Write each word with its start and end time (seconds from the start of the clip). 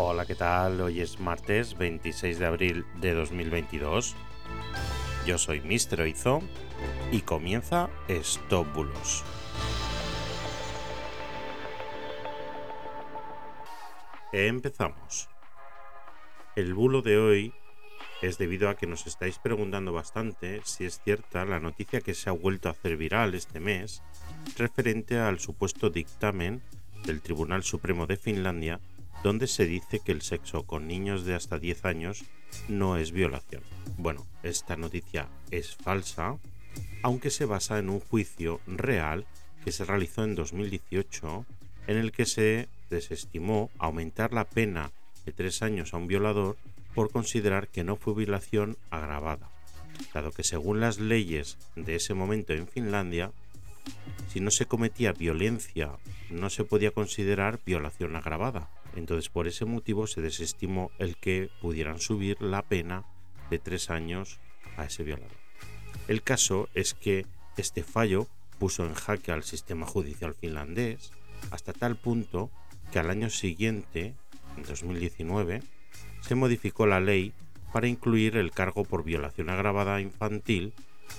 Hola, 0.00 0.26
¿qué 0.26 0.36
tal? 0.36 0.80
Hoy 0.80 1.00
es 1.00 1.18
martes 1.18 1.76
26 1.76 2.38
de 2.38 2.46
abril 2.46 2.86
de 3.00 3.14
2022. 3.14 4.14
Yo 5.26 5.38
soy 5.38 5.60
Mr. 5.60 6.02
Oizo 6.02 6.40
y 7.10 7.22
comienza 7.22 7.90
Stop 8.06 8.72
Bulos. 8.74 9.24
Empezamos. 14.30 15.28
El 16.54 16.74
bulo 16.74 17.02
de 17.02 17.18
hoy 17.18 17.52
es 18.22 18.38
debido 18.38 18.68
a 18.68 18.76
que 18.76 18.86
nos 18.86 19.04
estáis 19.08 19.40
preguntando 19.40 19.92
bastante 19.92 20.60
si 20.62 20.84
es 20.84 21.00
cierta 21.02 21.44
la 21.44 21.58
noticia 21.58 22.02
que 22.02 22.14
se 22.14 22.30
ha 22.30 22.34
vuelto 22.34 22.68
a 22.68 22.72
hacer 22.72 22.96
viral 22.96 23.34
este 23.34 23.58
mes 23.58 24.04
referente 24.56 25.18
al 25.18 25.40
supuesto 25.40 25.90
dictamen 25.90 26.62
del 27.04 27.20
Tribunal 27.20 27.64
Supremo 27.64 28.06
de 28.06 28.16
Finlandia 28.16 28.78
donde 29.22 29.46
se 29.46 29.66
dice 29.66 30.00
que 30.00 30.12
el 30.12 30.22
sexo 30.22 30.64
con 30.64 30.86
niños 30.86 31.24
de 31.24 31.34
hasta 31.34 31.58
10 31.58 31.84
años 31.84 32.24
no 32.68 32.96
es 32.96 33.12
violación. 33.12 33.62
Bueno, 33.96 34.26
esta 34.42 34.76
noticia 34.76 35.28
es 35.50 35.74
falsa, 35.76 36.38
aunque 37.02 37.30
se 37.30 37.44
basa 37.44 37.78
en 37.78 37.90
un 37.90 38.00
juicio 38.00 38.60
real 38.66 39.26
que 39.64 39.72
se 39.72 39.84
realizó 39.84 40.24
en 40.24 40.34
2018 40.34 41.44
en 41.88 41.96
el 41.96 42.12
que 42.12 42.26
se 42.26 42.68
desestimó 42.90 43.70
aumentar 43.78 44.32
la 44.32 44.44
pena 44.44 44.90
de 45.24 45.32
3 45.32 45.62
años 45.62 45.94
a 45.94 45.96
un 45.96 46.06
violador 46.06 46.56
por 46.94 47.10
considerar 47.10 47.68
que 47.68 47.84
no 47.84 47.96
fue 47.96 48.14
violación 48.14 48.76
agravada, 48.90 49.50
dado 50.14 50.32
que 50.32 50.44
según 50.44 50.80
las 50.80 50.98
leyes 50.98 51.58
de 51.76 51.96
ese 51.96 52.14
momento 52.14 52.52
en 52.52 52.66
Finlandia, 52.66 53.32
si 54.28 54.40
no 54.40 54.50
se 54.50 54.66
cometía 54.66 55.12
violencia 55.12 55.92
no 56.30 56.50
se 56.50 56.64
podía 56.64 56.90
considerar 56.90 57.60
violación 57.64 58.16
agravada, 58.16 58.68
entonces 58.96 59.28
por 59.28 59.46
ese 59.46 59.64
motivo 59.64 60.06
se 60.06 60.20
desestimó 60.20 60.90
el 60.98 61.16
que 61.16 61.50
pudieran 61.60 62.00
subir 62.00 62.40
la 62.40 62.62
pena 62.62 63.04
de 63.50 63.58
tres 63.58 63.90
años 63.90 64.40
a 64.76 64.84
ese 64.84 65.04
violador. 65.04 65.36
El 66.08 66.22
caso 66.22 66.68
es 66.74 66.94
que 66.94 67.26
este 67.56 67.82
fallo 67.82 68.28
puso 68.58 68.84
en 68.84 68.94
jaque 68.94 69.32
al 69.32 69.44
sistema 69.44 69.86
judicial 69.86 70.34
finlandés 70.34 71.12
hasta 71.50 71.72
tal 71.72 71.96
punto 71.96 72.50
que 72.92 72.98
al 72.98 73.10
año 73.10 73.30
siguiente, 73.30 74.14
en 74.56 74.62
2019, 74.64 75.62
se 76.20 76.34
modificó 76.34 76.86
la 76.86 77.00
ley 77.00 77.32
para 77.72 77.86
incluir 77.86 78.36
el 78.36 78.50
cargo 78.50 78.84
por 78.84 79.04
violación 79.04 79.50
agravada 79.50 80.00
infantil 80.00 80.72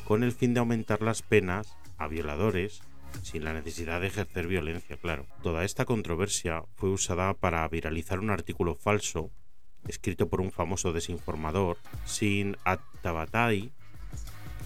con 0.05 0.23
el 0.23 0.31
fin 0.31 0.53
de 0.53 0.59
aumentar 0.59 1.01
las 1.01 1.21
penas 1.21 1.75
a 1.97 2.07
violadores 2.07 2.81
sin 3.21 3.43
la 3.43 3.53
necesidad 3.53 4.01
de 4.01 4.07
ejercer 4.07 4.47
violencia, 4.47 4.97
claro. 4.97 5.25
Toda 5.43 5.63
esta 5.63 5.85
controversia 5.85 6.63
fue 6.75 6.89
usada 6.89 7.33
para 7.33 7.67
viralizar 7.67 8.19
un 8.19 8.29
artículo 8.29 8.75
falso 8.75 9.31
escrito 9.87 10.29
por 10.29 10.41
un 10.41 10.51
famoso 10.51 10.93
desinformador, 10.93 11.77
Sin 12.05 12.57
Attabatai, 12.65 13.71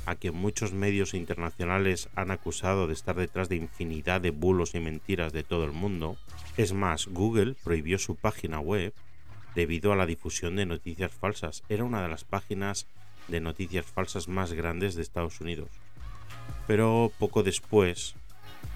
a 0.05 0.15
quien 0.15 0.35
muchos 0.35 0.73
medios 0.73 1.13
internacionales 1.13 2.09
han 2.15 2.31
acusado 2.31 2.87
de 2.87 2.93
estar 2.93 3.15
detrás 3.15 3.47
de 3.47 3.55
infinidad 3.55 4.21
de 4.21 4.31
bulos 4.31 4.75
y 4.75 4.79
mentiras 4.79 5.31
de 5.31 5.43
todo 5.43 5.63
el 5.63 5.71
mundo. 5.71 6.17
Es 6.57 6.73
más, 6.73 7.07
Google 7.07 7.55
prohibió 7.63 7.97
su 7.99 8.15
página 8.15 8.59
web 8.59 8.93
debido 9.55 9.93
a 9.93 9.95
la 9.95 10.05
difusión 10.05 10.55
de 10.55 10.65
noticias 10.65 11.11
falsas. 11.11 11.63
Era 11.69 11.83
una 11.83 12.01
de 12.01 12.09
las 12.09 12.25
páginas 12.25 12.87
de 13.27 13.39
noticias 13.39 13.85
falsas 13.85 14.27
más 14.27 14.51
grandes 14.53 14.95
de 14.95 15.01
Estados 15.01 15.39
Unidos. 15.39 15.69
Pero 16.67 17.11
poco 17.17 17.43
después, 17.43 18.15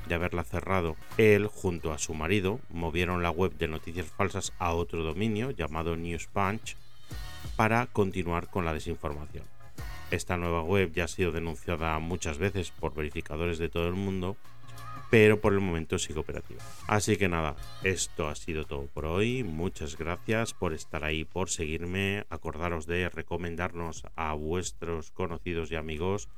de 0.07 0.15
haberla 0.15 0.43
cerrado, 0.43 0.95
él 1.17 1.47
junto 1.47 1.91
a 1.91 1.97
su 1.97 2.13
marido 2.13 2.59
movieron 2.69 3.23
la 3.23 3.31
web 3.31 3.57
de 3.57 3.67
noticias 3.67 4.07
falsas 4.07 4.53
a 4.59 4.73
otro 4.73 5.03
dominio 5.03 5.51
llamado 5.51 5.95
News 5.95 6.27
Punch 6.27 6.77
para 7.55 7.85
continuar 7.87 8.49
con 8.49 8.65
la 8.65 8.73
desinformación. 8.73 9.45
Esta 10.09 10.37
nueva 10.37 10.63
web 10.63 10.93
ya 10.93 11.03
ha 11.03 11.07
sido 11.07 11.31
denunciada 11.31 11.99
muchas 11.99 12.37
veces 12.37 12.71
por 12.71 12.93
verificadores 12.93 13.57
de 13.57 13.67
todo 13.67 13.87
el 13.87 13.95
mundo, 13.95 14.37
pero 15.09 15.39
por 15.39 15.53
el 15.53 15.59
momento 15.59 15.99
sigue 15.99 16.19
operativa. 16.19 16.61
Así 16.87 17.17
que 17.17 17.27
nada, 17.27 17.55
esto 17.83 18.27
ha 18.27 18.35
sido 18.35 18.65
todo 18.65 18.87
por 18.87 19.05
hoy. 19.05 19.43
Muchas 19.43 19.97
gracias 19.97 20.53
por 20.53 20.73
estar 20.73 21.03
ahí, 21.03 21.25
por 21.25 21.49
seguirme. 21.49 22.25
Acordaros 22.29 22.87
de 22.87 23.09
recomendarnos 23.09 24.05
a 24.15 24.33
vuestros 24.33 25.11
conocidos 25.11 25.71
y 25.71 25.75
amigos 25.75 26.29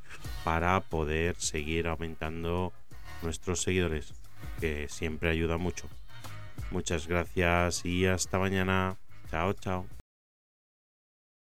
para 0.44 0.80
poder 0.82 1.36
seguir 1.38 1.88
aumentando 1.88 2.74
nuestros 3.22 3.62
seguidores, 3.62 4.14
que 4.60 4.88
siempre 4.90 5.30
ayuda 5.30 5.58
mucho. 5.58 5.88
Muchas 6.72 7.08
gracias 7.08 7.86
y 7.86 8.06
hasta 8.06 8.40
mañana. 8.40 8.98
Chao, 9.30 9.54
chao. 9.54 9.99